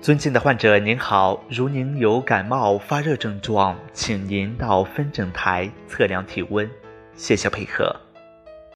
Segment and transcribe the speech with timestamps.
[0.00, 6.70] 尊敬的患者您好如您有感冒发热症状请您到分诊台测量体温。
[7.14, 7.94] 谢谢配合